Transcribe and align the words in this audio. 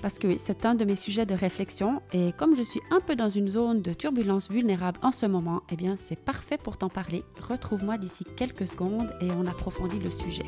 parce 0.00 0.18
que 0.18 0.36
c'est 0.36 0.66
un 0.66 0.74
de 0.74 0.84
mes 0.84 0.96
sujets 0.96 1.26
de 1.26 1.34
réflexion 1.34 2.02
et 2.12 2.32
comme 2.32 2.56
je 2.56 2.62
suis 2.62 2.80
un 2.90 3.00
peu 3.00 3.16
dans 3.16 3.28
une 3.28 3.48
zone 3.48 3.82
de 3.82 3.92
turbulence 3.92 4.50
vulnérable 4.50 4.98
en 5.02 5.12
ce 5.12 5.26
moment, 5.26 5.62
eh 5.70 5.76
bien 5.76 5.96
c'est 5.96 6.18
parfait 6.18 6.58
pour 6.58 6.78
t'en 6.78 6.88
parler. 6.88 7.24
Retrouve-moi 7.48 7.98
d'ici 7.98 8.24
quelques 8.36 8.66
secondes 8.66 9.12
et 9.20 9.30
on 9.32 9.46
approfondit 9.46 9.98
le 9.98 10.10
sujet. 10.10 10.46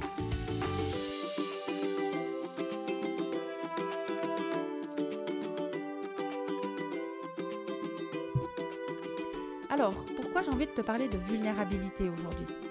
Alors, 9.70 9.94
pourquoi 10.16 10.42
j'ai 10.42 10.50
envie 10.50 10.66
de 10.66 10.72
te 10.72 10.82
parler 10.82 11.08
de 11.08 11.16
vulnérabilité 11.16 12.04
aujourd'hui? 12.04 12.69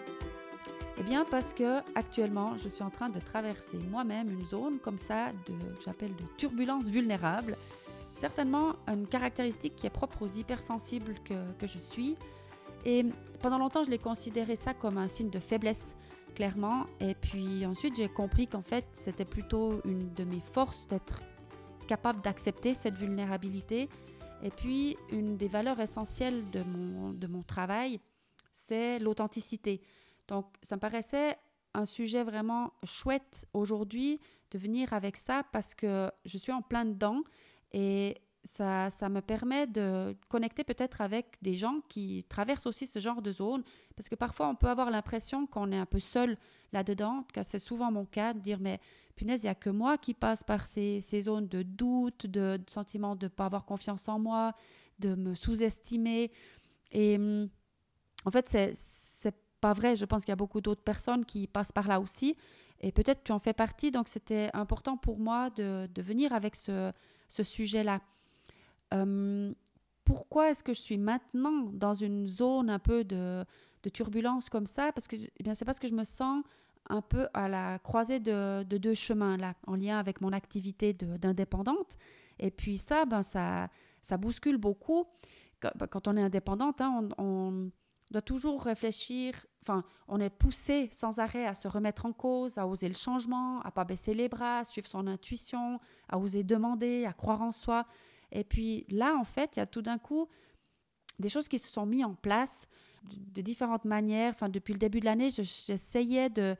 Eh 1.00 1.04
bien 1.04 1.24
parce 1.24 1.54
que 1.54 1.80
actuellement, 1.96 2.58
je 2.58 2.68
suis 2.68 2.84
en 2.84 2.90
train 2.90 3.10
de 3.10 3.20
traverser 3.22 3.78
moi-même 3.90 4.30
une 4.30 4.46
zone 4.46 4.80
comme 4.80 4.98
ça 4.98 5.32
de 5.48 5.56
j'appelle 5.86 6.14
de 6.16 6.24
turbulence 6.36 6.90
vulnérable. 6.90 7.56
Certainement 8.14 8.74
une 8.86 9.08
caractéristique 9.08 9.76
qui 9.76 9.88
est 9.88 9.92
propre 9.92 10.24
aux 10.24 10.28
hypersensibles 10.28 11.16
que, 11.24 11.54
que 11.58 11.68
je 11.68 11.80
suis. 11.80 12.18
Et 12.86 13.06
pendant 13.40 13.58
longtemps, 13.58 13.84
je 13.84 13.90
l'ai 13.90 13.98
considéré 13.98 14.58
ça 14.58 14.74
comme 14.74 14.98
un 14.98 15.08
signe 15.08 15.30
de 15.30 15.40
faiblesse, 15.40 15.96
clairement. 16.36 16.86
Et 17.00 17.16
puis 17.16 17.66
ensuite, 17.66 17.96
j'ai 17.96 18.10
compris 18.10 18.48
qu'en 18.48 18.62
fait, 18.62 18.86
c'était 18.92 19.26
plutôt 19.26 19.80
une 19.86 20.14
de 20.14 20.26
mes 20.26 20.42
forces 20.42 20.86
d'être 20.88 21.22
capable 21.88 22.22
d'accepter 22.22 22.74
cette 22.74 22.96
vulnérabilité. 22.96 23.88
Et 24.44 24.50
puis, 24.50 24.98
une 25.12 25.38
des 25.38 25.48
valeurs 25.48 25.80
essentielles 25.80 26.50
de 26.52 26.62
mon, 26.64 27.12
de 27.14 27.28
mon 27.28 27.42
travail, 27.42 28.02
c'est 28.52 29.00
l'authenticité. 29.00 29.82
Donc, 30.30 30.46
ça 30.62 30.76
me 30.76 30.80
paraissait 30.80 31.36
un 31.74 31.86
sujet 31.86 32.24
vraiment 32.24 32.72
chouette 32.84 33.48
aujourd'hui 33.54 34.20
de 34.52 34.60
venir 34.60 34.94
avec 34.94 35.18
ça 35.18 35.44
parce 35.52 35.74
que 35.74 36.12
je 36.24 36.38
suis 36.38 36.52
en 36.52 36.62
plein 36.62 36.86
dedans 36.86 37.22
et 37.72 38.18
ça, 38.44 38.90
ça 38.90 39.10
me 39.10 39.22
permet 39.22 39.68
de 39.68 40.16
connecter 40.30 40.64
peut-être 40.64 41.02
avec 41.02 41.38
des 41.42 41.56
gens 41.56 41.82
qui 41.90 42.26
traversent 42.30 42.68
aussi 42.68 42.88
ce 42.88 43.00
genre 43.00 43.22
de 43.22 43.32
zone 43.32 43.64
parce 43.96 44.08
que 44.08 44.16
parfois 44.16 44.48
on 44.48 44.56
peut 44.56 44.70
avoir 44.70 44.92
l'impression 44.92 45.48
qu'on 45.48 45.72
est 45.72 45.78
un 45.78 45.86
peu 45.86 46.00
seul 46.00 46.38
là-dedans, 46.72 47.26
que 47.34 47.44
c'est 47.44 47.60
souvent 47.60 47.92
mon 47.92 48.06
cas 48.06 48.34
de 48.34 48.40
dire 48.40 48.60
mais 48.60 48.80
punaise, 49.16 49.44
il 49.44 49.48
n'y 49.48 49.52
a 49.52 49.56
que 49.56 49.72
moi 49.72 49.98
qui 49.98 50.14
passe 50.14 50.44
par 50.44 50.66
ces, 50.66 51.02
ces 51.02 51.22
zones 51.22 51.48
de 51.48 51.64
doute, 51.64 52.28
de, 52.28 52.58
de 52.58 52.70
sentiment 52.70 53.16
de 53.16 53.26
ne 53.26 53.30
pas 53.30 53.46
avoir 53.46 53.66
confiance 53.66 54.08
en 54.08 54.20
moi, 54.20 54.54
de 55.00 55.16
me 55.16 55.34
sous-estimer. 55.34 56.32
Et 56.92 57.18
hum, 57.18 57.50
en 58.26 58.32
fait, 58.32 58.48
c'est 58.48 58.74
pas 59.60 59.74
vrai. 59.74 59.96
Je 59.96 60.06
pense 60.06 60.24
qu'il 60.24 60.32
y 60.32 60.34
a 60.34 60.38
beaucoup 60.38 60.62
d'autres 60.62 60.84
personnes 60.84 61.26
qui 61.26 61.48
passent 61.48 61.72
par 61.72 61.88
là 61.88 62.00
aussi. 62.00 62.36
Et 62.82 62.92
peut-être 62.92 63.24
tu 63.24 63.32
en 63.32 63.40
fais 63.40 63.54
partie. 63.54 63.92
Donc, 63.92 64.08
c'était 64.08 64.50
important 64.54 64.98
pour 64.98 65.20
moi 65.20 65.50
de, 65.50 65.88
venir 66.02 66.34
avec 66.34 66.56
ce, 66.56 66.92
sujet-là. 67.28 68.02
Euh, 68.94 69.54
pourquoi 70.06 70.50
est-ce 70.50 70.64
que 70.64 70.74
je 70.74 70.82
suis 70.82 70.98
maintenant 70.98 71.70
dans 71.74 71.94
une 71.94 72.28
zone 72.28 72.70
un 72.70 72.80
peu 72.80 73.04
de, 73.04 73.46
turbulence 73.94 74.50
comme 74.50 74.66
ça? 74.66 74.92
Parce 74.92 75.08
que 75.08 75.16
eh 75.16 75.56
c'est 75.56 75.66
parce 75.66 75.80
que 75.80 75.88
je 75.88 75.94
me 75.94 76.04
sens 76.04 76.44
un 76.90 77.02
peu 77.02 77.28
à 77.34 77.48
la 77.48 77.78
croisée 77.80 78.20
de, 78.20 78.64
de 78.64 78.78
deux 78.78 78.96
chemins 78.96 79.38
là, 79.38 79.54
en 79.68 79.76
lien 79.76 80.00
avec 80.00 80.22
mon 80.22 80.32
activité 80.32 80.94
d'indépendante. 80.94 81.98
Et 82.40 82.52
puis 82.52 82.78
ça, 82.78 83.06
ben 83.06 83.22
ça, 83.22 83.70
bouscule 84.18 84.58
beaucoup. 84.58 85.06
Quand, 85.60 86.08
on 86.08 86.16
est 86.16 86.22
indépendante, 86.22 86.80
hein, 86.80 87.10
on 87.18 87.70
doit 88.12 88.22
toujours 88.22 88.64
réfléchir, 88.64 89.34
enfin, 89.62 89.84
on 90.08 90.20
est 90.20 90.30
poussé 90.30 90.90
sans 90.92 91.20
arrêt 91.20 91.46
à 91.46 91.54
se 91.54 91.68
remettre 91.68 92.06
en 92.06 92.14
cause, 92.14 92.58
à 92.58 92.68
oser 92.68 92.88
le 92.88 92.96
changement, 92.96 93.62
à 93.62 93.72
pas 93.72 93.86
baisser 93.86 94.14
les 94.14 94.30
bras, 94.30 94.60
à 94.60 94.64
suivre 94.64 94.88
son 94.88 95.08
intuition, 95.08 95.80
à 96.08 96.18
oser 96.18 96.44
demander, 96.44 97.06
à 97.06 97.14
croire 97.14 97.42
en 97.42 97.52
soi. 97.52 97.86
Et 98.32 98.44
puis 98.44 98.86
là, 98.90 99.16
en 99.16 99.24
fait, 99.24 99.56
il 99.56 99.60
y 99.60 99.64
a 99.64 99.68
tout 99.68 99.82
d'un 99.82 99.98
coup 99.98 100.28
des 101.20 101.30
choses 101.30 101.48
qui 101.48 101.60
se 101.60 101.72
sont 101.72 101.86
mises 101.86 102.06
en 102.06 102.16
place 102.16 102.68
de, 103.34 103.42
différentes 103.42 103.86
manières. 103.86 104.32
Enfin, 104.32 104.50
depuis 104.50 104.74
le 104.74 104.80
début 104.80 105.00
de 105.00 105.06
l'année, 105.06 105.30
j'essayais 105.30 106.30
de 106.30 106.56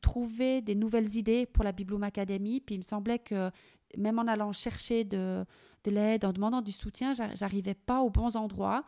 trouver 0.00 0.60
des 0.60 0.74
nouvelles 0.74 1.16
idées 1.16 1.46
pour 1.46 1.64
la 1.64 1.72
Bibloom 1.72 2.02
Academy. 2.02 2.60
Puis 2.60 2.76
il 2.76 2.78
me 2.78 2.82
semblait 2.82 3.18
que 3.18 3.50
même 3.96 4.18
en 4.18 4.26
allant 4.26 4.52
chercher 4.52 5.04
de, 5.04 5.44
de 5.84 5.90
l'aide, 5.90 6.24
en 6.24 6.32
demandant 6.32 6.62
du 6.62 6.72
soutien, 6.72 7.12
j'arrivais 7.12 7.74
pas 7.74 8.00
aux 8.00 8.10
bons 8.10 8.36
endroits. 8.36 8.84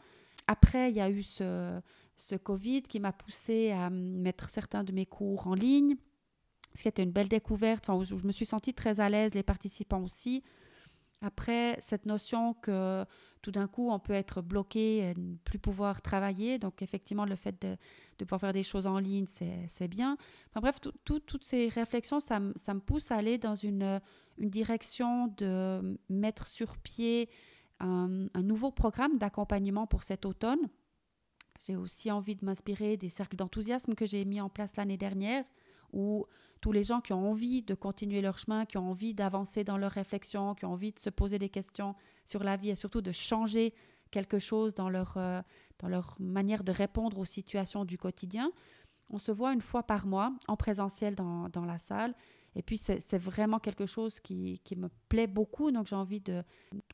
Après, 0.50 0.91
il 0.91 0.97
y 0.97 1.00
a 1.00 1.09
eu 1.09 1.22
ce, 1.22 1.81
Covid 2.43 2.83
qui 2.83 2.99
m'a 2.99 3.12
poussé 3.12 3.71
à 3.71 3.88
mettre 3.88 4.49
certains 4.49 4.83
de 4.83 4.91
mes 4.91 5.06
cours 5.06 5.47
en 5.47 5.55
ligne, 5.55 5.94
ce 6.75 6.83
qui 6.83 6.88
était 6.88 7.05
une 7.05 7.12
belle 7.12 7.28
découverte, 7.28 7.88
enfin, 7.88 8.03
je 8.05 8.27
me 8.27 8.33
suis 8.33 8.47
sentie 8.47 8.75
très 8.75 8.99
à 8.99 9.09
l'aise, 9.09 9.33
les 9.33 9.44
participants 9.44 10.03
aussi. 10.03 10.43
Après, 11.22 11.78
cette 11.81 12.05
notion 12.05 12.55
que 12.55 13.05
tout 13.43 13.53
d'un 13.53 13.69
coup, 13.69 13.91
on 13.93 14.00
peut 14.00 14.12
être 14.12 14.43
bloqué 14.43 14.99
et 14.99 15.15
ne 15.15 15.37
plus 15.37 15.60
pouvoir 15.60 16.03
travailler. 16.03 16.59
Donc, 16.59 16.83
effectivement, 16.83 17.27
le 17.27 17.37
fait 17.37 17.62
de, 17.62 17.77
pouvoir 18.25 18.41
faire 18.41 18.53
des 18.53 18.65
choses 18.65 18.89
en 18.89 18.99
ligne, 18.99 19.27
c'est 19.28 19.89
bien. 19.89 20.16
Bref, 20.56 20.81
toutes 21.05 21.44
ces 21.44 21.69
réflexions, 21.69 22.19
ça, 22.19 22.41
me 22.41 22.81
pousse 22.81 23.12
à 23.12 23.16
aller 23.19 23.39
dans 23.39 23.55
une 23.55 24.00
direction 24.37 25.28
de 25.37 25.97
mettre 26.09 26.44
sur 26.47 26.77
pied 26.78 27.28
un, 27.80 28.42
nouveau 28.42 28.70
programme 28.70 29.18
d'accompagnement 29.18 29.86
pour 29.86 30.02
cet 30.02 30.24
automne. 30.26 30.68
J'ai 31.66 31.76
aussi 31.76 32.10
envie 32.10 32.36
de 32.36 32.44
m'inspirer 32.44 32.96
des 32.96 33.08
cercles 33.08 33.36
d'enthousiasme 33.36 33.94
que 33.94 34.06
j'ai 34.06 34.24
mis 34.24 34.41
en 34.41 34.48
place 34.48 34.76
l'année 34.76 34.96
dernière, 34.96 35.44
où 35.92 36.26
tous 36.60 36.72
les 36.72 36.82
gens 36.82 37.00
qui 37.00 37.12
ont 37.12 37.30
envie 37.30 37.62
de 37.62 37.74
continuer 37.74 38.20
leur 38.20 38.38
chemin, 38.38 38.66
qui 38.66 38.78
ont 38.78 38.91
envie 38.91 39.14
d'avancer 39.14 39.64
dans 39.64 39.78
leur 39.78 39.92
réflexion, 39.92 40.54
qui 40.54 40.64
ont 40.64 40.72
envie 40.72 40.92
de 40.92 40.98
se 40.98 41.10
poser 41.10 41.38
des 41.38 41.48
questions 41.48 41.94
sur 42.24 42.42
la 42.42 42.56
vie 42.56 42.70
et 42.70 42.74
surtout 42.74 43.00
de 43.00 43.12
changer 43.12 43.74
quelque 44.10 44.38
chose 44.38 44.74
dans 44.74 44.88
leur, 44.88 45.14
euh, 45.16 45.41
dans 45.78 45.88
leur 45.88 46.16
manière 46.18 46.64
de 46.64 46.72
répondre 46.72 47.18
aux 47.18 47.24
situations 47.24 47.84
du 47.84 47.98
quotidien. 47.98 48.52
On 49.08 49.18
se 49.18 49.32
voit 49.32 49.52
une 49.52 49.62
fois 49.62 49.82
par 49.82 50.06
mois 50.06 50.32
en 50.48 50.56
présentiel 50.56 51.14
dans, 51.14 51.48
dans 51.48 51.64
la 51.64 51.78
salle 51.78 52.14
et 52.56 52.62
puis, 52.62 52.78
c'est 52.78 53.19
vraiment 53.19 53.59
quelque 53.59 53.87
chose 53.87 54.19
qui, 54.19 54.61
me 54.77 54.88
plaît 55.09 55.27
beaucoup. 55.27 55.71
Donc, 55.71 55.87
j'ai 55.87 55.97
envie 55.97 56.21
de 56.21 56.43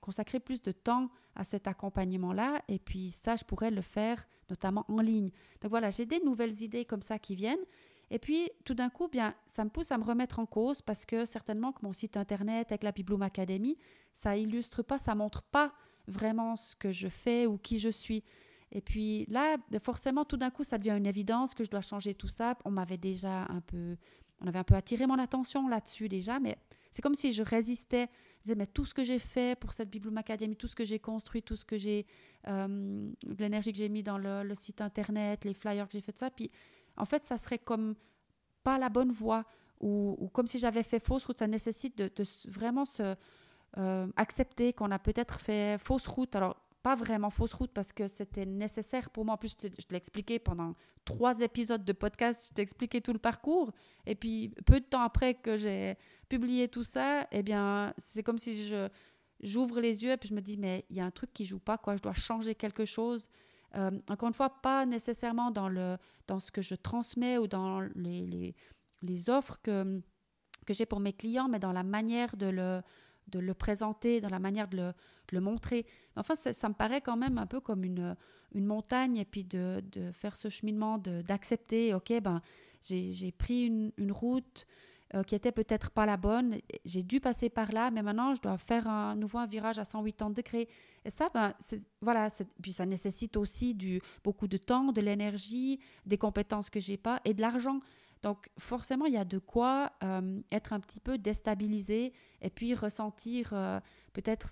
consacrer 0.00 0.38
plus 0.38 0.62
de 0.62 0.72
temps 0.72 1.10
à 1.34 1.44
cet 1.44 1.66
accompagnement-là. 1.66 2.62
Et 2.68 2.78
puis, 2.78 3.10
ça, 3.10 3.36
je 3.36 3.44
pourrais 3.44 3.70
le 3.70 3.82
faire 3.82 4.26
notamment 4.50 4.84
en 4.88 5.00
ligne. 5.00 5.30
Donc, 5.60 5.70
voilà, 5.70 5.90
j'ai 5.90 6.06
des 6.06 6.20
nouvelles 6.20 6.62
idées 6.62 6.84
comme 6.84 7.02
ça 7.02 7.18
qui 7.18 7.34
viennent. 7.34 7.64
Et 8.10 8.18
puis, 8.18 8.50
tout 8.64 8.74
d'un 8.74 8.90
coup, 8.90 9.08
bien, 9.08 9.34
ça 9.46 9.64
me 9.64 9.70
pousse 9.70 9.90
à 9.90 9.98
me 9.98 10.04
remettre 10.04 10.38
en 10.38 10.46
cause 10.46 10.82
parce 10.82 11.04
que 11.06 11.24
certainement 11.24 11.72
que 11.72 11.84
mon 11.84 11.92
site 11.92 12.16
internet 12.16 12.70
avec 12.70 12.84
la 12.84 12.92
Bibloom 12.92 13.22
Academy, 13.22 13.78
ça 14.12 14.36
illustre 14.36 14.82
pas, 14.82 14.98
ça 14.98 15.14
montre 15.14 15.42
pas 15.42 15.72
vraiment 16.06 16.54
ce 16.54 16.76
que 16.76 16.92
je 16.92 17.08
fais 17.08 17.46
ou 17.46 17.58
qui 17.58 17.80
je 17.80 17.88
suis. 17.88 18.22
Et 18.70 18.80
puis 18.80 19.26
là, 19.26 19.56
forcément, 19.82 20.24
tout 20.24 20.36
d'un 20.36 20.50
coup, 20.50 20.62
ça 20.62 20.78
devient 20.78 20.96
une 20.96 21.06
évidence 21.06 21.54
que 21.54 21.64
je 21.64 21.70
dois 21.70 21.80
changer 21.80 22.14
tout 22.14 22.28
ça. 22.28 22.56
On 22.64 22.70
m'avait 22.70 22.98
déjà 22.98 23.46
un 23.48 23.60
peu 23.60 23.96
on 24.40 24.46
avait 24.46 24.58
un 24.58 24.64
peu 24.64 24.74
attiré 24.74 25.06
mon 25.06 25.18
attention 25.18 25.68
là-dessus 25.68 26.08
déjà, 26.08 26.38
mais 26.38 26.56
c'est 26.90 27.02
comme 27.02 27.14
si 27.14 27.32
je 27.32 27.42
résistais. 27.42 28.08
Je 28.38 28.42
disais, 28.44 28.54
mais 28.54 28.66
tout 28.66 28.84
ce 28.84 28.94
que 28.94 29.02
j'ai 29.02 29.18
fait 29.18 29.58
pour 29.58 29.72
cette 29.72 29.90
Bibloom 29.90 30.16
Academy, 30.18 30.56
tout 30.56 30.68
ce 30.68 30.76
que 30.76 30.84
j'ai 30.84 30.98
construit, 30.98 31.42
tout 31.42 31.56
ce 31.56 31.64
que 31.64 31.76
j'ai, 31.76 32.06
euh, 32.48 33.10
l'énergie 33.38 33.72
que 33.72 33.78
j'ai 33.78 33.88
mis 33.88 34.02
dans 34.02 34.18
le, 34.18 34.54
site 34.54 34.80
internet, 34.80 35.44
les 35.44 35.54
flyers 35.54 35.86
que 35.86 35.92
j'ai 35.92 36.00
fait, 36.00 36.12
tout 36.12 36.20
ça, 36.20 36.30
puis 36.30 36.50
en 36.96 37.04
fait, 37.04 37.26
ça 37.26 37.36
serait 37.36 37.58
comme 37.58 37.94
pas 38.62 38.78
la 38.78 38.88
bonne 38.88 39.10
voie, 39.10 39.44
ou, 39.80 40.30
comme 40.32 40.46
si 40.46 40.58
j'avais 40.58 40.82
fait 40.82 40.98
fausse 40.98 41.26
route. 41.26 41.38
Ça 41.38 41.46
nécessite 41.46 41.98
de, 41.98 42.10
vraiment 42.48 42.84
se 42.84 43.14
euh, 43.78 44.06
accepter 44.16 44.72
qu'on 44.72 44.90
a 44.90 44.98
peut-être 44.98 45.38
fait 45.40 45.78
fausse 45.78 46.06
route. 46.06 46.34
Alors, 46.34 46.56
pas 46.86 46.94
vraiment 46.94 47.30
fausse 47.30 47.52
route 47.52 47.72
parce 47.72 47.92
que 47.92 48.06
c'était 48.06 48.46
nécessaire 48.46 49.10
pour 49.10 49.24
moi. 49.24 49.34
En 49.34 49.36
plus, 49.36 49.56
je 49.60 49.68
te, 49.68 49.90
l'ai 49.90 49.96
expliqué 49.96 50.38
pendant 50.38 50.76
trois 51.04 51.40
épisodes 51.40 51.84
de 51.84 51.92
podcast, 51.92 52.46
je 52.48 52.54
t'ai 52.54 52.62
expliqué 52.62 53.00
tout 53.00 53.12
le 53.12 53.18
parcours. 53.18 53.72
Et 54.06 54.14
puis, 54.14 54.54
peu 54.66 54.78
de 54.78 54.84
temps 54.84 55.00
après 55.00 55.34
que 55.34 55.56
j'ai 55.56 55.96
publié 56.28 56.68
tout 56.68 56.84
ça, 56.84 57.26
eh 57.32 57.42
bien, 57.42 57.92
c'est 57.98 58.22
comme 58.22 58.38
si 58.38 58.68
je 58.68 58.88
j'ouvre 59.40 59.80
les 59.80 60.04
yeux 60.04 60.12
et 60.12 60.16
puis 60.16 60.28
je 60.28 60.34
me 60.34 60.40
dis, 60.40 60.56
mais 60.56 60.84
il 60.88 60.94
y 60.96 61.00
a 61.00 61.04
un 61.04 61.10
truc 61.10 61.32
qui 61.32 61.44
joue 61.44 61.58
pas, 61.58 61.76
quoi. 61.76 61.96
Je 61.96 62.02
dois 62.02 62.14
changer 62.14 62.54
quelque 62.54 62.84
chose. 62.84 63.28
Euh, 63.74 63.90
encore 64.08 64.28
une 64.28 64.34
fois, 64.34 64.50
pas 64.62 64.86
nécessairement 64.86 65.50
dans, 65.50 65.68
le, 65.68 65.96
dans 66.28 66.38
ce 66.38 66.52
que 66.52 66.62
je 66.62 66.76
transmets 66.76 67.36
ou 67.36 67.48
dans 67.48 67.80
les, 67.96 68.24
les, 68.28 68.54
les 69.02 69.28
offres 69.28 69.58
que, 69.60 70.00
que 70.64 70.72
j'ai 70.72 70.86
pour 70.86 71.00
mes 71.00 71.12
clients, 71.12 71.48
mais 71.48 71.58
dans 71.58 71.72
la 71.72 71.82
manière 71.82 72.36
de 72.36 72.46
le 72.46 72.80
de 73.28 73.38
le 73.38 73.54
présenter, 73.54 74.20
dans 74.20 74.28
la 74.28 74.38
manière 74.38 74.68
de 74.68 74.92
le, 75.32 75.40
montrer. 75.40 75.86
Enfin, 76.16 76.34
ça, 76.34 76.68
me 76.68 76.74
paraît 76.74 77.00
quand 77.00 77.16
même 77.16 77.38
un 77.38 77.46
peu 77.46 77.60
comme 77.60 77.84
une, 77.84 78.16
une 78.54 78.66
montagne 78.66 79.16
et 79.16 79.24
puis 79.24 79.44
de, 79.44 79.82
de 79.92 80.10
faire 80.12 80.36
ce 80.36 80.48
cheminement 80.48 80.98
d'accepter, 80.98 81.94
ok, 81.94 82.20
ben, 82.22 82.40
j'ai 82.80 83.32
pris 83.32 83.66
une, 83.66 83.92
une 83.96 84.12
route 84.12 84.66
euh, 85.14 85.22
qui 85.22 85.36
était 85.36 85.52
peut-être 85.52 85.90
pas 85.90 86.04
la 86.04 86.16
bonne. 86.16 86.56
J'ai 86.84 87.04
dû 87.04 87.20
passer 87.20 87.48
par 87.48 87.70
là, 87.70 87.92
mais 87.92 88.02
maintenant 88.02 88.34
je 88.34 88.42
dois 88.42 88.58
faire 88.58 88.88
un 88.88 89.14
nouveau 89.14 89.38
un 89.38 89.46
virage 89.46 89.78
à 89.78 89.84
180 89.84 90.30
degrés. 90.30 90.68
Et 91.04 91.10
ça, 91.10 91.28
ben, 91.32 91.54
voilà, 92.00 92.26
puis 92.60 92.72
ça 92.72 92.86
nécessite 92.86 93.36
aussi 93.36 93.72
du, 93.72 94.00
beaucoup 94.24 94.48
de 94.48 94.56
temps, 94.56 94.90
de 94.90 95.00
l'énergie, 95.00 95.78
des 96.06 96.18
compétences 96.18 96.70
que 96.70 96.80
j'ai 96.80 96.96
pas 96.96 97.20
et 97.24 97.34
de 97.34 97.40
l'argent. 97.40 97.80
Donc 98.22 98.48
forcément, 98.58 99.06
il 99.06 99.14
y 99.14 99.18
a 99.18 99.24
de 99.24 99.38
quoi 99.38 99.92
euh, 100.02 100.40
être 100.50 100.72
un 100.72 100.80
petit 100.80 101.00
peu 101.00 101.18
déstabilisé 101.18 102.12
et 102.40 102.50
puis 102.50 102.74
ressentir 102.74 103.50
euh, 103.52 103.78
peut-être 104.12 104.48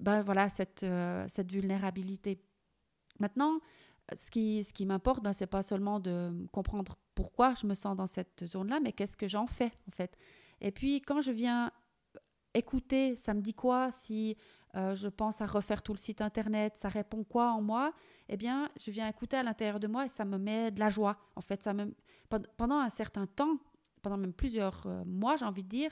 ben, 0.00 0.22
voilà, 0.22 0.48
cette, 0.48 0.84
cette 1.28 1.52
vulnérabilité. 1.52 2.42
Maintenant, 3.18 3.60
ce 4.14 4.30
qui, 4.30 4.62
ce 4.64 4.72
qui 4.72 4.86
m'importe, 4.86 5.22
ben, 5.22 5.32
ce 5.32 5.44
n'est 5.44 5.48
pas 5.48 5.62
seulement 5.62 6.00
de 6.00 6.46
comprendre 6.52 6.96
pourquoi 7.14 7.54
je 7.54 7.66
me 7.66 7.74
sens 7.74 7.96
dans 7.96 8.06
cette 8.06 8.44
zone-là, 8.46 8.80
mais 8.80 8.92
qu'est-ce 8.92 9.16
que 9.16 9.28
j'en 9.28 9.46
fais 9.46 9.72
en 9.88 9.90
fait. 9.90 10.16
Et 10.60 10.70
puis 10.70 11.00
quand 11.02 11.20
je 11.20 11.32
viens 11.32 11.72
écouter, 12.54 13.16
ça 13.16 13.34
me 13.34 13.40
dit 13.40 13.54
quoi 13.54 13.90
si 13.90 14.36
euh, 14.76 14.94
je 14.94 15.08
pense 15.08 15.40
à 15.40 15.46
refaire 15.46 15.82
tout 15.82 15.92
le 15.92 15.98
site 15.98 16.20
internet, 16.20 16.76
ça 16.76 16.88
répond 16.88 17.24
quoi 17.24 17.52
en 17.52 17.62
moi? 17.62 17.92
Eh 18.28 18.36
bien, 18.36 18.68
je 18.78 18.90
viens 18.90 19.08
écouter 19.08 19.36
à 19.36 19.42
l'intérieur 19.42 19.80
de 19.80 19.86
moi 19.86 20.04
et 20.04 20.08
ça 20.08 20.24
me 20.24 20.36
met 20.38 20.70
de 20.70 20.80
la 20.80 20.90
joie. 20.90 21.16
En 21.34 21.40
fait, 21.40 21.62
ça 21.62 21.72
me 21.72 21.94
pendant 22.28 22.78
un 22.78 22.90
certain 22.90 23.26
temps, 23.26 23.58
pendant 24.02 24.16
même 24.16 24.32
plusieurs 24.32 24.86
euh, 24.86 25.04
mois, 25.04 25.36
j'ai 25.36 25.44
envie 25.44 25.62
de 25.62 25.68
dire, 25.68 25.90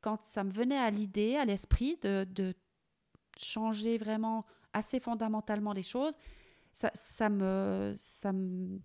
quand 0.00 0.22
ça 0.22 0.44
me 0.44 0.50
venait 0.50 0.78
à 0.78 0.90
l'idée, 0.90 1.36
à 1.36 1.44
l'esprit 1.44 1.98
de, 2.02 2.54
changer 3.36 3.98
vraiment 3.98 4.44
assez 4.72 5.00
fondamentalement 5.00 5.72
les 5.72 5.82
choses, 5.82 6.14
ça, 6.72 6.92
ça 6.94 7.28
me 7.28 7.92
ça 7.96 8.32
me 8.32 8.78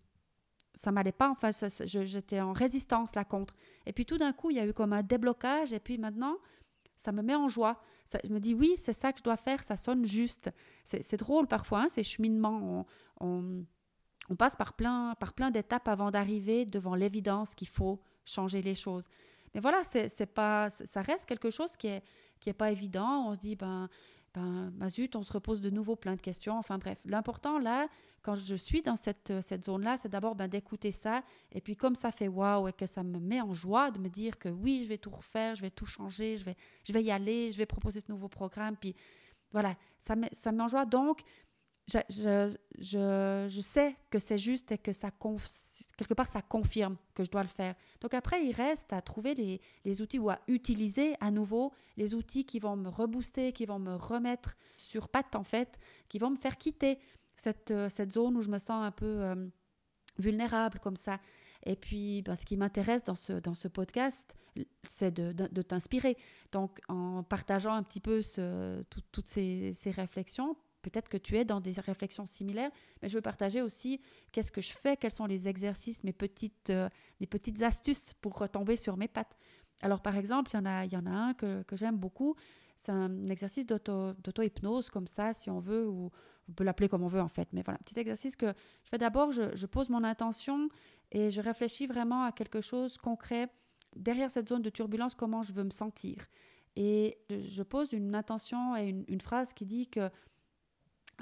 ça 0.73 0.91
m'allait 0.91 1.11
pas. 1.11 1.29
Enfin, 1.29 1.49
j'étais 1.83 2.39
en 2.39 2.53
résistance 2.53 3.15
là 3.15 3.25
contre. 3.25 3.53
Et 3.85 3.93
puis 3.93 4.05
tout 4.05 4.17
d'un 4.17 4.31
coup, 4.31 4.49
il 4.49 4.57
y 4.57 4.59
a 4.59 4.65
eu 4.65 4.73
comme 4.73 4.93
un 4.93 5.03
déblocage. 5.03 5.73
Et 5.73 5.79
puis 5.79 5.97
maintenant, 5.97 6.37
ça 6.95 7.11
me 7.11 7.21
met 7.21 7.35
en 7.35 7.49
joie. 7.49 7.81
je 8.23 8.31
me 8.31 8.39
dis 8.39 8.53
oui, 8.53 8.73
c'est 8.77 8.93
ça 8.93 9.11
que 9.11 9.19
je 9.19 9.23
dois 9.23 9.37
faire. 9.37 9.61
Ça 9.63 9.75
sonne 9.75 10.05
juste. 10.05 10.49
C'est 10.83 11.17
drôle 11.17 11.47
parfois 11.47 11.83
hein, 11.83 11.89
ces 11.89 12.03
cheminements. 12.03 12.85
On, 14.29 14.35
passe 14.35 14.55
par 14.55 14.73
plein, 14.73 15.15
par 15.19 15.33
plein 15.33 15.51
d'étapes 15.51 15.87
avant 15.87 16.11
d'arriver 16.11 16.65
devant 16.65 16.95
l'évidence 16.95 17.55
qu'il 17.55 17.67
faut 17.67 17.99
changer 18.25 18.61
les 18.61 18.75
choses. 18.75 19.07
Mais 19.53 19.59
voilà, 19.59 19.83
c'est 19.83 20.33
pas, 20.33 20.69
ça 20.69 21.01
reste 21.01 21.25
quelque 21.25 21.49
chose 21.49 21.75
qui 21.75 21.87
est 21.87 22.03
qui 22.39 22.49
est 22.49 22.53
pas 22.53 22.71
évident. 22.71 23.25
On 23.27 23.33
se 23.33 23.39
dit 23.39 23.55
ben 23.55 23.89
ben, 24.33 24.71
ben 24.73 24.89
zut, 24.89 25.15
on 25.15 25.23
se 25.23 25.33
repose 25.33 25.59
de 25.59 25.69
nouveau 25.69 25.95
plein 25.95 26.15
de 26.15 26.21
questions. 26.21 26.57
Enfin 26.57 26.77
bref, 26.77 26.99
l'important 27.05 27.57
là, 27.57 27.87
quand 28.21 28.35
je 28.35 28.55
suis 28.55 28.81
dans 28.81 28.95
cette, 28.95 29.33
cette 29.41 29.65
zone-là, 29.65 29.97
c'est 29.97 30.09
d'abord 30.09 30.35
ben, 30.35 30.47
d'écouter 30.47 30.91
ça. 30.91 31.23
Et 31.51 31.61
puis 31.61 31.75
comme 31.75 31.95
ça 31.95 32.11
fait 32.11 32.27
waouh 32.27 32.67
et 32.67 32.73
que 32.73 32.85
ça 32.85 33.03
me 33.03 33.19
met 33.19 33.41
en 33.41 33.53
joie 33.53 33.91
de 33.91 33.99
me 33.99 34.09
dire 34.09 34.37
que 34.37 34.49
oui, 34.49 34.81
je 34.83 34.89
vais 34.89 34.97
tout 34.97 35.09
refaire, 35.09 35.55
je 35.55 35.61
vais 35.61 35.71
tout 35.71 35.85
changer, 35.85 36.37
je 36.37 36.45
vais, 36.45 36.55
je 36.83 36.93
vais 36.93 37.03
y 37.03 37.11
aller, 37.11 37.51
je 37.51 37.57
vais 37.57 37.65
proposer 37.65 38.01
ce 38.01 38.11
nouveau 38.11 38.27
programme. 38.27 38.75
Puis 38.77 38.95
voilà, 39.51 39.75
ça 39.97 40.15
me, 40.15 40.27
ça 40.31 40.51
me 40.51 40.57
met 40.57 40.63
en 40.63 40.67
joie. 40.67 40.85
Donc, 40.85 41.21
je, 41.89 43.59
sais 43.61 43.95
que 44.09 44.19
c'est 44.19 44.37
juste 44.37 44.71
et 44.71 44.77
que 44.77 44.93
ça 44.93 45.11
quelque 45.97 46.13
part 46.13 46.27
ça 46.27 46.41
confirme 46.41 46.97
que 47.13 47.23
je 47.23 47.31
dois 47.31 47.41
le 47.41 47.49
faire. 47.49 47.75
Donc 48.01 48.13
après, 48.13 48.45
il 48.45 48.51
reste 48.51 48.93
à 48.93 49.01
trouver 49.01 49.59
les, 49.85 50.01
outils 50.01 50.19
ou 50.19 50.29
à 50.29 50.39
utiliser 50.47 51.15
à 51.19 51.31
nouveau 51.31 51.73
les 51.97 52.13
outils 52.13 52.45
qui 52.45 52.59
vont 52.59 52.75
me 52.75 52.89
rebooster, 52.89 53.53
qui 53.53 53.65
vont 53.65 53.79
me 53.79 53.95
remettre 53.95 54.55
sur 54.77 55.09
patte 55.09 55.35
en 55.35 55.43
fait, 55.43 55.79
qui 56.07 56.19
vont 56.19 56.29
me 56.29 56.37
faire 56.37 56.57
quitter 56.57 56.99
cette, 57.35 57.71
euh, 57.71 57.89
zone 57.89 58.37
où 58.37 58.41
je 58.41 58.49
me 58.49 58.57
sens 58.57 58.85
un 58.85 58.91
peu 58.91 59.05
euh, 59.05 59.47
vulnérable 60.17 60.79
comme 60.79 60.97
ça. 60.97 61.19
Et 61.65 61.75
puis, 61.75 62.21
ben, 62.21 62.35
ce 62.35 62.45
qui 62.45 62.55
m'intéresse 62.55 63.03
dans 63.03 63.15
ce, 63.15 63.67
podcast, 63.67 64.37
c'est 64.87 65.13
de, 65.13 65.61
t'inspirer. 65.61 66.15
Donc, 66.53 66.79
en 66.87 67.21
partageant 67.21 67.73
un 67.73 67.83
petit 67.83 67.99
peu 67.99 68.21
toutes 68.89 69.27
ces 69.27 69.91
réflexions, 69.91 70.55
peut-être 70.81 71.09
que 71.09 71.17
tu 71.17 71.37
es 71.37 71.45
dans 71.45 71.59
des 71.59 71.79
réflexions 71.79 72.25
similaires, 72.25 72.71
mais 73.01 73.09
je 73.09 73.15
veux 73.15 73.21
partager 73.21 73.61
aussi 73.61 74.01
qu'est-ce 74.31 74.51
que 74.51 74.61
je 74.61 74.73
fais, 74.73 74.97
quels 74.97 75.11
sont 75.11 75.25
les 75.25 75.47
exercices, 75.47 76.03
mes 76.03 76.13
petites, 76.13 76.69
euh, 76.69 76.89
petites 77.29 77.61
astuces 77.61 78.13
pour 78.21 78.37
retomber 78.37 78.75
sur 78.75 78.97
mes 78.97 79.07
pattes. 79.07 79.37
Alors, 79.81 80.01
par 80.01 80.15
exemple, 80.15 80.51
il 80.53 80.57
y 80.57 80.59
en 80.59 80.65
a, 80.65 80.85
il 80.85 80.91
y 80.91 80.97
en 80.97 81.05
a 81.05 81.11
un 81.11 81.33
que, 81.33 81.63
j'aime 81.73 81.97
beaucoup. 81.97 82.35
C'est 82.77 82.91
un 82.91 83.23
exercice 83.25 83.65
d'auto-hypnose, 83.65 84.89
comme 84.89 85.07
ça, 85.07 85.33
si 85.33 85.49
on 85.49 85.59
veut, 85.59 85.87
ou 85.87 86.11
on 86.49 86.51
peut 86.53 86.63
l'appeler 86.63 86.89
comme 86.89 87.03
on 87.03 87.07
veut 87.07 87.21
en 87.21 87.27
fait. 87.27 87.47
Mais 87.53 87.61
voilà, 87.63 87.77
petit 87.79 87.99
exercice 87.99 88.35
que 88.35 88.47
je 88.47 88.89
fais 88.89 88.97
d'abord, 88.97 89.31
je, 89.31 89.65
pose 89.65 89.89
mon 89.89 90.03
intention 90.03 90.69
et 91.11 91.31
je 91.31 91.41
réfléchis 91.41 91.87
vraiment 91.87 92.23
à 92.23 92.31
quelque 92.31 92.61
chose 92.61 92.97
concret 92.97 93.49
derrière 93.95 94.29
cette 94.29 94.49
zone 94.49 94.61
de 94.61 94.69
turbulence, 94.69 95.15
comment 95.15 95.43
je 95.43 95.53
veux 95.53 95.63
me 95.63 95.71
sentir. 95.71 96.27
Et 96.75 97.17
je, 97.29 97.63
pose 97.63 97.93
une 97.93 98.15
intention 98.15 98.75
et 98.75 98.87
une, 98.87 99.21
phrase 99.21 99.53
qui 99.53 99.65
dit 99.65 99.87
que 99.87 100.09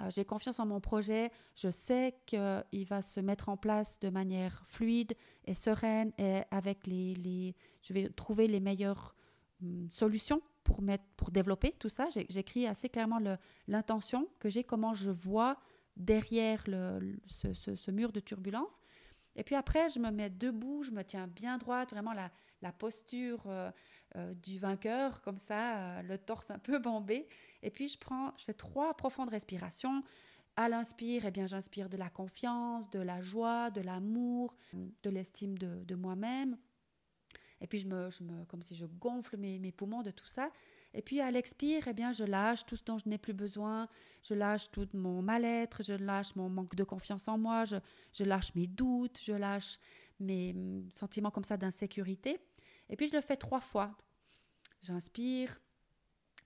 j'ai 0.09 0.25
confiance 0.25 0.59
en 0.59 0.65
mon 0.65 0.79
projet, 0.79 1.31
je 1.55 1.69
sais 1.69 2.15
qu'il 2.25 2.85
va 2.85 3.01
se 3.01 3.19
mettre 3.19 3.49
en 3.49 3.57
place 3.57 3.99
de 3.99 4.09
manière 4.09 4.63
fluide 4.67 5.15
et 5.45 5.53
sereine 5.53 6.11
et 6.17 6.41
avec 6.51 6.87
les, 6.87 7.15
les 7.15 7.55
je 7.81 7.93
vais 7.93 8.09
trouver 8.09 8.47
les 8.47 8.59
meilleures 8.59 9.15
hum, 9.61 9.87
solutions 9.89 10.41
pour, 10.63 10.81
mettre, 10.81 11.05
pour 11.15 11.31
développer 11.31 11.73
tout 11.79 11.89
ça. 11.89 12.07
J'écris 12.29 12.67
assez 12.67 12.89
clairement 12.89 13.19
l'intention 13.67 14.27
que 14.39 14.49
j'ai, 14.49 14.63
comment 14.63 14.93
je 14.93 15.09
vois 15.09 15.57
derrière 15.95 16.63
ce, 17.25 17.53
ce, 17.53 17.91
mur 17.91 18.11
de 18.11 18.19
turbulence. 18.19 18.79
Et 19.35 19.43
puis 19.43 19.55
après, 19.55 19.89
je 19.89 19.99
me 19.99 20.11
mets 20.11 20.29
debout, 20.29 20.83
je 20.83 20.91
me 20.91 21.03
tiens 21.03 21.27
bien 21.27 21.57
droite, 21.57 21.91
vraiment 21.91 22.13
la, 22.13 22.31
la 22.61 22.71
posture 22.71 23.43
euh, 23.47 23.71
euh, 24.15 24.33
du 24.35 24.57
vainqueur, 24.57 25.21
comme 25.21 25.37
ça, 25.37 25.77
euh, 25.77 26.01
le 26.03 26.17
torse 26.17 26.49
un 26.51 26.59
peu 26.59 26.79
bombé. 26.79 27.27
Et 27.61 27.69
puis 27.69 27.87
je 27.87 27.97
prends, 27.97 28.33
je 28.37 28.45
fais 28.45 28.53
trois 28.53 28.95
profondes 28.95 29.29
respirations. 29.29 30.03
À 30.55 30.69
l'inspire, 30.69 31.25
eh 31.25 31.31
bien, 31.31 31.45
j'inspire 31.45 31.87
de 31.87 31.97
la 31.97 32.09
confiance, 32.09 32.89
de 32.89 32.99
la 32.99 33.21
joie, 33.21 33.69
de 33.69 33.81
l'amour, 33.81 34.55
de 34.73 35.09
l'estime 35.11 35.55
de, 35.55 35.95
moi-même. 35.95 36.57
Et 37.61 37.67
puis, 37.67 37.77
je 37.77 37.87
me, 37.87 38.09
je 38.09 38.23
me, 38.23 38.43
comme 38.45 38.63
si 38.63 38.75
je 38.75 38.87
gonfle 38.87 39.37
mes, 39.37 39.59
mes 39.59 39.71
poumons 39.71 40.01
de 40.01 40.09
tout 40.09 40.25
ça. 40.25 40.49
Et 40.95 41.03
puis, 41.03 41.21
à 41.21 41.29
l'expire, 41.29 41.87
eh 41.87 41.93
bien, 41.93 42.11
je 42.11 42.23
lâche 42.23 42.65
tout 42.65 42.75
ce 42.75 42.83
dont 42.83 42.97
je 42.97 43.07
n'ai 43.07 43.19
plus 43.19 43.33
besoin. 43.33 43.87
Je 44.23 44.33
lâche 44.33 44.71
tout 44.71 44.87
mon 44.93 45.21
mal-être, 45.21 45.83
je 45.83 45.93
lâche 45.93 46.35
mon 46.35 46.49
manque 46.49 46.73
de 46.73 46.83
confiance 46.83 47.27
en 47.27 47.37
moi, 47.37 47.65
je, 47.65 47.75
je 48.13 48.23
lâche 48.23 48.55
mes 48.55 48.65
doutes, 48.65 49.19
je 49.23 49.33
lâche 49.33 49.79
mes 50.19 50.53
mm, 50.53 50.89
sentiments 50.89 51.31
comme 51.31 51.43
ça 51.43 51.57
d'insécurité. 51.57 52.39
Et 52.89 52.95
puis, 52.95 53.07
je 53.07 53.15
le 53.15 53.21
fais 53.21 53.37
trois 53.37 53.61
fois. 53.61 53.95
J'inspire, 54.81 55.59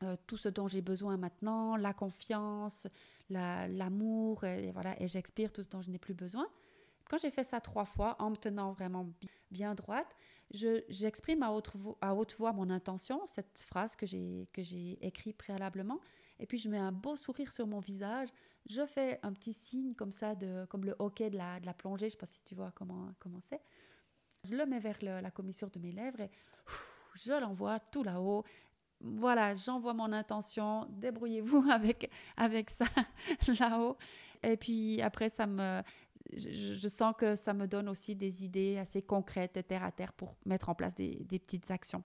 euh, 0.04 0.16
tout 0.26 0.38
ce 0.38 0.50
dont 0.50 0.68
j'ai 0.68 0.82
besoin 0.82 1.18
maintenant, 1.18 1.76
la 1.76 1.94
confiance, 1.94 2.88
l'amour, 3.30 4.44
et, 4.44 4.72
voilà, 4.72 5.00
et 5.02 5.08
j'expire 5.08 5.52
tout 5.52 5.62
ce 5.62 5.68
dont 5.70 5.82
je 5.82 5.92
n'ai 5.92 6.00
plus 6.00 6.16
besoin. 6.16 6.48
Quand 7.08 7.18
j'ai 7.20 7.30
fait 7.30 7.44
ça 7.44 7.62
trois 7.62 7.86
fois, 7.86 8.16
en 8.20 8.32
me 8.32 8.36
tenant 8.36 8.72
vraiment 8.72 9.08
bien 9.52 9.76
droite, 9.76 10.16
j'exprime 10.50 11.44
à, 11.44 11.52
haute 11.52 11.76
voix, 11.76 11.98
à 12.02 12.16
haute 12.16 12.34
voix 12.36 12.52
mon 12.52 12.70
intention, 12.70 13.22
cette 13.28 13.66
phrase 13.68 13.96
que 13.96 14.06
j'ai 14.06 14.98
écrite 15.06 15.38
préalablement, 15.38 16.00
et 16.40 16.48
puis 16.48 16.58
je 16.58 16.68
mets 16.68 16.80
un 16.80 16.92
beau 16.92 17.16
sourire 17.16 17.52
sur 17.54 17.68
mon 17.68 17.80
visage. 17.80 18.30
Je 18.68 18.86
fais 18.86 19.20
un 19.22 19.34
petit 19.34 19.54
signe 19.54 19.94
comme 19.94 20.12
ça, 20.12 20.34
de, 20.34 20.66
comme 20.66 20.86
le 20.86 20.96
hockey 20.98 21.30
de 21.30 21.38
la, 21.38 21.60
de 21.60 21.66
la 21.66 21.74
plongée, 21.74 22.10
je 22.10 22.16
ne 22.16 22.18
sais 22.18 22.18
pas 22.18 22.26
si 22.26 22.40
tu 22.44 22.56
vois 22.56 22.72
comment 22.72 23.14
c'est. 23.42 23.62
Je 24.44 24.56
le 24.56 24.66
mets 24.66 24.80
vers 24.80 24.98
la 25.02 25.32
commissure 25.32 25.70
de 25.70 25.80
mes 25.80 25.92
lèvres 25.92 26.22
et 26.22 26.32
je 27.16 27.34
l'envoie 27.34 27.80
tout 27.80 28.04
là-haut. 28.04 28.44
Voilà, 29.00 29.56
j'envoie 29.56 29.94
mon 29.94 30.12
intention, 30.12 30.88
débrouillez-vous 30.90 31.66
avec, 31.72 32.12
avec 32.38 32.70
ça 32.70 32.86
là-haut. 33.60 33.98
Et 34.44 34.58
puis 34.58 35.02
après, 35.02 35.30
ça 35.30 35.48
me, 35.48 35.82
je, 36.34 36.88
sens 36.88 37.14
que 37.18 37.36
ça 37.36 37.54
me 37.54 37.68
donne 37.68 37.90
aussi 37.90 38.16
des 38.16 38.46
idées 38.46 38.78
assez 38.78 39.02
concrètes, 39.02 39.66
terre 39.68 39.84
à 39.84 39.92
terre, 39.92 40.14
pour 40.14 40.36
mettre 40.46 40.70
en 40.70 40.76
place 40.76 40.96
des, 40.96 41.26
petites 41.28 41.70
actions. 41.72 42.04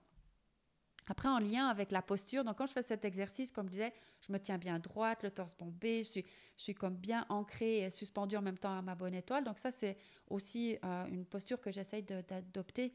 Après, 1.08 1.28
en 1.28 1.38
lien 1.38 1.68
avec 1.68 1.92
la 1.92 2.02
posture, 2.02 2.42
donc 2.42 2.58
quand 2.58 2.66
je 2.66 2.72
fais 2.72 2.82
cet 2.82 3.04
exercice, 3.04 3.52
comme 3.52 3.66
je 3.66 3.72
disais, 3.72 3.92
je 4.20 4.32
me 4.32 4.38
tiens 4.38 4.58
bien 4.58 4.78
droite, 4.78 5.22
le 5.22 5.30
torse 5.30 5.56
bombé, 5.56 6.02
je 6.02 6.22
suis, 6.56 6.74
comme 6.74 6.96
bien 6.96 7.24
ancrée 7.28 7.78
et 7.78 7.90
suspendue 7.90 8.36
en 8.36 8.42
même 8.42 8.58
temps 8.58 8.76
à 8.76 8.82
ma 8.82 8.94
bonne 8.94 9.14
étoile. 9.14 9.44
Donc 9.44 9.58
ça, 9.58 9.70
c'est 9.70 9.96
aussi 10.28 10.76
euh, 10.84 11.06
une 11.06 11.24
posture 11.24 11.60
que 11.60 11.70
j'essaye 11.70 12.02
d'adopter 12.02 12.92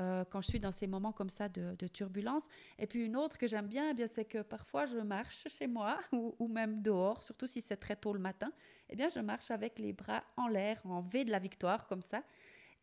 euh, 0.00 0.24
quand 0.28 0.40
je 0.40 0.48
suis 0.48 0.60
dans 0.60 0.72
ces 0.72 0.86
moments 0.86 1.12
comme 1.12 1.30
ça 1.30 1.48
de, 1.48 1.86
turbulence. 1.86 2.48
Et 2.78 2.86
puis 2.86 3.04
une 3.04 3.16
autre 3.16 3.38
que 3.38 3.46
j'aime 3.46 3.68
bien, 3.68 3.90
eh 3.90 3.94
bien 3.94 4.06
c'est 4.06 4.24
que 4.24 4.42
parfois 4.42 4.86
je 4.86 4.98
marche 4.98 5.46
chez 5.58 5.66
moi 5.66 5.98
ou, 6.12 6.48
même 6.48 6.82
dehors, 6.82 7.22
surtout 7.22 7.46
si 7.46 7.60
c'est 7.60 7.76
très 7.76 7.96
tôt 7.96 8.12
le 8.12 8.18
matin. 8.18 8.50
Eh 8.90 8.96
bien, 8.96 9.08
je 9.08 9.20
marche 9.20 9.50
avec 9.50 9.78
les 9.78 9.92
bras 9.92 10.22
en 10.36 10.46
l'air, 10.46 10.80
en 10.84 11.00
V 11.00 11.24
de 11.24 11.30
la 11.30 11.38
victoire, 11.38 11.86
comme 11.86 12.02
ça. 12.02 12.22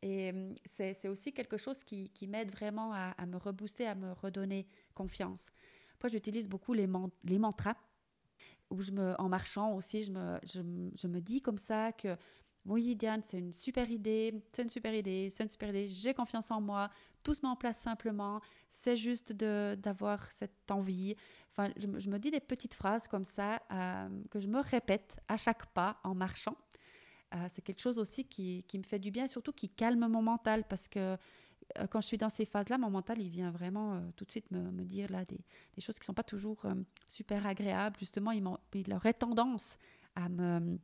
Et 0.02 0.32
hum, 0.32 0.56
c'est 0.66 1.08
aussi 1.08 1.34
quelque 1.34 1.58
chose 1.58 1.84
qui, 1.84 2.12
m'aide 2.28 2.52
vraiment 2.52 2.94
à, 2.94 3.26
me 3.26 3.38
rebooster, 3.38 3.86
à 3.86 3.96
me 3.96 4.14
redonner 4.14 4.68
confiance. 4.94 5.52
Après, 5.96 6.10
j'utilise 6.10 6.50
beaucoup 6.50 6.74
les, 6.74 6.88
mantras. 6.88 7.76
Où 8.70 8.82
je 8.82 8.92
me, 8.92 9.20
en 9.20 9.28
marchant 9.28 9.76
aussi, 9.76 10.04
je 10.04 10.12
me, 10.12 10.40
je 10.46 11.08
me 11.08 11.20
dis 11.20 11.42
comme 11.42 11.58
ça 11.58 11.92
que 11.92 12.16
oui, 12.66 12.96
Diane, 12.96 13.22
c'est 13.24 13.40
une 13.40 13.54
super 13.54 13.90
idée, 13.90 14.34
c'est 14.52 14.62
une 14.62 14.70
super 14.70 14.94
idée, 14.94 15.30
c'est 15.32 15.44
une 15.44 15.50
super 15.50 15.70
idée, 15.70 15.88
j'ai 15.88 16.14
confiance 16.14 16.52
en 16.52 16.62
moi, 16.62 16.90
tout 17.24 17.34
se 17.34 17.42
met 17.42 17.48
en 17.48 17.56
place 17.56 17.80
simplement, 17.80 18.40
c'est 18.70 18.96
juste 18.96 19.34
d'avoir 19.34 20.32
cette 20.32 20.70
envie. 20.70 21.16
Enfin, 21.50 21.72
je, 21.78 21.88
me 22.10 22.18
dis 22.20 22.30
des 22.30 22.40
petites 22.40 22.76
phrases 22.76 23.08
comme 23.08 23.26
ça 23.26 23.62
euh, 23.72 24.10
que 24.30 24.40
je 24.40 24.48
me 24.48 24.60
répète 24.62 25.20
à 25.28 25.38
chaque 25.38 25.66
pas 25.74 25.98
en 26.04 26.14
marchant. 26.14 26.56
Euh, 27.34 27.46
c'est 27.48 27.62
quelque 27.62 27.80
chose 27.80 27.98
aussi 27.98 28.26
qui, 28.26 28.64
qui, 28.68 28.78
me 28.78 28.84
fait 28.84 29.00
du 29.00 29.10
bien 29.10 29.28
surtout 29.28 29.54
qui 29.54 29.70
calme 29.70 30.06
mon 30.08 30.22
mental 30.22 30.66
parce 30.68 30.88
que 30.90 31.00
euh, 31.80 31.88
quand 31.90 32.02
je 32.02 32.08
suis 32.08 32.18
dans 32.18 32.30
ces 32.30 32.46
phases-là, 32.46 32.78
mon 32.78 32.90
mental, 32.90 33.22
il 33.22 33.30
vient 33.30 33.52
vraiment 33.52 34.02
tout 34.18 34.26
de 34.26 34.32
suite 34.32 34.52
me, 34.52 34.60
me 34.72 34.84
dire 34.84 35.10
là, 35.10 35.24
des, 35.24 35.40
des, 35.76 35.82
choses 35.82 35.96
qui 35.96 36.02
ne 36.02 36.06
sont 36.06 36.14
pas 36.14 36.24
toujours 36.24 36.66
super 37.08 37.48
agréables. 37.48 37.98
Justement, 37.98 38.32
il, 38.32 38.44
il 38.74 38.94
aurait 38.94 39.14
tendance 39.14 39.78
à 40.16 40.28
me 40.28 40.78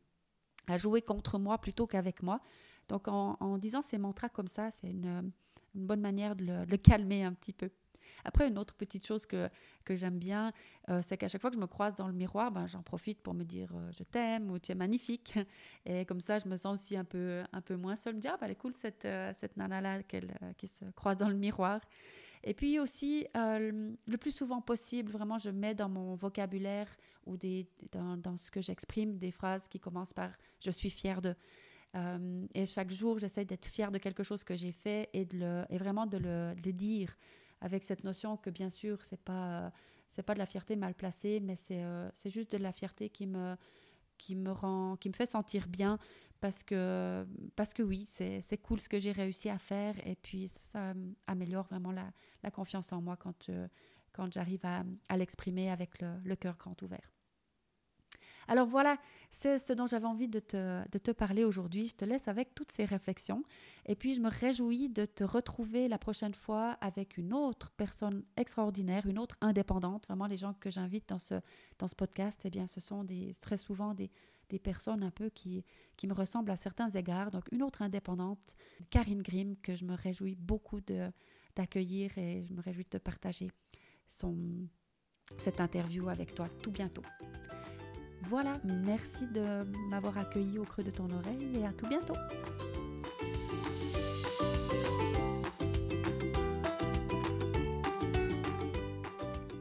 à 0.67 0.77
jouer 0.77 1.01
contre 1.01 1.39
moi 1.39 1.57
plutôt 1.57 1.87
qu'avec 1.87 2.21
moi. 2.21 2.41
Donc 2.89 3.07
en, 3.07 3.57
disant 3.57 3.81
ces 3.81 3.97
mantras 3.97 4.29
comme 4.29 4.47
ça, 4.47 4.71
c'est 4.71 4.89
une, 4.89 5.31
bonne 5.73 6.01
manière 6.01 6.35
de 6.35 6.65
le, 6.67 6.77
calmer 6.77 7.23
un 7.23 7.33
petit 7.33 7.53
peu. 7.53 7.69
Après, 8.23 8.47
une 8.47 8.57
autre 8.57 8.73
petite 8.73 9.05
chose 9.05 9.25
que, 9.25 9.49
que 9.83 9.95
j'aime 9.95 10.19
bien, 10.19 10.51
euh, 10.89 11.01
c'est 11.01 11.17
qu'à 11.17 11.27
chaque 11.27 11.41
fois 11.41 11.49
que 11.49 11.55
je 11.55 11.61
me 11.61 11.67
croise 11.67 11.95
dans 11.95 12.07
le 12.07 12.13
miroir, 12.13 12.51
ben, 12.51 12.67
j'en 12.67 12.81
profite 12.81 13.21
pour 13.21 13.33
me 13.33 13.43
dire 13.43 13.69
euh, 13.73 13.89
je 13.91 14.03
t'aime 14.03 14.51
ou 14.51 14.59
tu 14.59 14.71
es 14.71 14.75
magnifique. 14.75 15.37
Et 15.85 16.05
comme 16.05 16.21
ça, 16.21 16.39
je 16.39 16.47
me 16.47 16.57
sens 16.57 16.73
aussi 16.73 16.97
un 16.97 17.05
peu, 17.05 17.43
un 17.53 17.61
peu 17.61 17.75
moins 17.75 17.95
seule. 17.95 18.13
Je 18.13 18.17
me 18.17 18.21
dis, 18.21 18.27
ah, 18.27 18.37
ben, 18.39 18.45
elle 18.45 18.51
est 18.51 18.55
cool 18.55 18.73
cette, 18.73 19.05
euh, 19.05 19.31
cette 19.33 19.57
nana-là 19.57 20.03
qui 20.57 20.67
se 20.67 20.85
croise 20.95 21.17
dans 21.17 21.29
le 21.29 21.35
miroir. 21.35 21.81
Et 22.43 22.53
puis 22.53 22.79
aussi, 22.79 23.25
le 23.33 24.15
plus 24.15 24.31
souvent 24.31 24.61
possible, 24.61 25.11
vraiment, 25.11 25.37
je 25.37 25.49
mets 25.49 25.73
dans 25.73 25.89
mon 25.89 26.15
vocabulaire 26.15 26.87
ou 27.25 27.35
des, 27.35 27.67
dans, 27.91 28.37
ce 28.37 28.51
que 28.51 28.61
j'exprime 28.61 29.17
des 29.17 29.31
phrases 29.31 29.67
qui 29.67 29.79
commencent 29.79 30.13
par 30.13 30.29
je 30.59 30.71
suis 30.71 30.91
fière 30.91 31.21
de. 31.21 31.35
Et 32.53 32.65
chaque 32.67 32.91
jour, 32.91 33.17
j'essaie 33.17 33.43
d'être 33.43 33.65
fière 33.65 33.91
de 33.91 33.97
quelque 33.97 34.21
chose 34.21 34.43
que 34.43 34.55
j'ai 34.55 34.71
fait 34.71 35.09
et, 35.13 35.25
de 35.25 35.39
le, 35.39 35.65
et 35.69 35.77
vraiment 35.77 36.05
de 36.05 36.17
le, 36.17 36.53
dire 36.71 37.17
avec 37.61 37.83
cette 37.83 38.03
notion 38.03 38.37
que 38.37 38.49
bien 38.49 38.69
sûr, 38.69 39.03
c'est 39.03 39.21
pas 39.21 39.71
c'est 40.07 40.23
pas 40.23 40.33
de 40.33 40.39
la 40.39 40.45
fierté 40.45 40.75
mal 40.75 40.93
placée, 40.95 41.39
mais 41.39 41.55
c'est 41.55 41.83
euh, 41.83 42.09
c'est 42.13 42.29
juste 42.29 42.51
de 42.53 42.57
la 42.57 42.71
fierté 42.71 43.09
qui 43.09 43.27
me 43.27 43.55
qui 44.17 44.35
me 44.35 44.51
rend 44.51 44.97
qui 44.97 45.09
me 45.09 45.13
fait 45.13 45.25
sentir 45.25 45.67
bien 45.67 45.99
parce 46.41 46.63
que 46.63 47.25
parce 47.55 47.73
que 47.73 47.83
oui, 47.83 48.05
c'est 48.05 48.57
cool 48.61 48.79
ce 48.79 48.89
que 48.89 48.99
j'ai 48.99 49.11
réussi 49.11 49.49
à 49.49 49.57
faire 49.57 49.95
et 50.07 50.15
puis 50.15 50.47
ça 50.47 50.93
améliore 51.27 51.65
vraiment 51.65 51.91
la, 51.91 52.11
la 52.43 52.51
confiance 52.51 52.91
en 52.93 53.01
moi 53.01 53.17
quand 53.17 53.49
quand 54.13 54.31
j'arrive 54.33 54.65
à, 54.65 54.83
à 55.09 55.17
l'exprimer 55.17 55.69
avec 55.69 56.01
le, 56.01 56.17
le 56.23 56.35
cœur 56.35 56.57
grand 56.57 56.81
ouvert. 56.81 57.16
Alors 58.47 58.65
voilà, 58.65 58.97
c'est 59.29 59.59
ce 59.59 59.73
dont 59.73 59.87
j'avais 59.87 60.05
envie 60.05 60.29
de 60.29 60.39
te, 60.39 61.11
parler 61.11 61.43
aujourd'hui. 61.43 61.87
Je 61.87 61.95
te 61.95 62.05
laisse 62.05 62.27
avec 62.27 62.55
toutes 62.55 62.71
ces 62.71 62.85
réflexions. 62.85 63.43
Et 63.85 63.95
puis 63.95 64.13
je 64.13 64.21
me 64.21 64.29
réjouis 64.29 64.89
de 64.89 65.05
te 65.05 65.23
retrouver 65.23 65.87
la 65.87 65.97
prochaine 65.97 66.33
fois 66.33 66.77
avec 66.81 67.17
une 67.17 67.33
autre 67.33 67.71
personne 67.71 68.23
extraordinaire, 68.37 69.05
une 69.05 69.19
autre 69.19 69.35
indépendante. 69.41 70.05
Vraiment, 70.07 70.27
les 70.27 70.37
gens 70.37 70.53
que 70.53 70.69
j'invite 70.69 71.09
dans 71.09 71.19
ce, 71.19 71.35
dans 71.77 71.87
ce 71.87 71.95
podcast, 71.95 72.41
eh 72.45 72.49
bien, 72.49 72.67
ce 72.67 72.79
sont 72.79 73.03
des, 73.03 73.33
très 73.41 73.57
souvent 73.57 73.93
des, 73.93 74.09
personnes 74.63 75.03
un 75.03 75.11
peu 75.11 75.29
qui, 75.29 75.65
qui 75.97 76.07
me 76.07 76.13
ressemblent 76.13 76.51
à 76.51 76.55
certains 76.55 76.89
égards. 76.89 77.31
Donc 77.31 77.43
une 77.51 77.63
autre 77.63 77.81
indépendante, 77.81 78.55
Karine 78.89 79.21
Grimm, 79.21 79.57
que 79.57 79.75
je 79.75 79.83
me 79.83 79.93
réjouis 79.93 80.35
beaucoup 80.35 80.79
d'accueillir 81.55 82.17
et 82.17 82.45
je 82.47 82.53
me 82.53 82.61
réjouis 82.61 82.85
de 82.85 82.89
te 82.89 82.97
partager 82.97 83.51
son, 84.07 84.37
cette 85.37 85.59
interview 85.59 86.07
avec 86.07 86.33
toi 86.33 86.47
tout 86.61 86.71
bientôt. 86.71 87.03
Voilà, 88.23 88.53
merci 88.65 89.25
de 89.27 89.63
m'avoir 89.89 90.17
accueilli 90.17 90.59
au 90.59 90.63
creux 90.63 90.83
de 90.83 90.91
ton 90.91 91.09
oreille 91.11 91.47
et 91.55 91.65
à 91.65 91.71
tout 91.71 91.87
bientôt. 91.87 92.15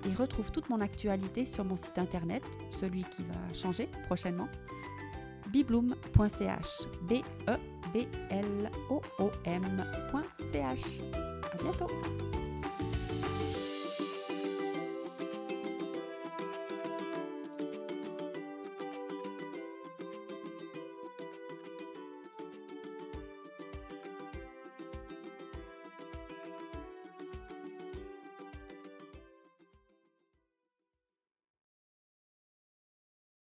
Et 0.05 0.15
retrouve 0.15 0.51
toute 0.51 0.69
mon 0.69 0.81
actualité 0.81 1.45
sur 1.47 1.65
mon 1.65 1.77
site 1.77 1.99
internet, 1.99 2.43
celui 2.73 3.05
qui 3.05 3.23
va 3.23 3.55
changer 3.55 3.89
prochainement, 4.07 4.49
bibloom.ch. 5.53 6.83
B 7.03 7.15
E 7.49 7.57
B 7.93 8.07
L 8.31 8.71
O 8.91 9.01
O 9.19 9.31
M.ch. 9.45 11.01
À 11.15 11.63
bientôt. 11.63 11.89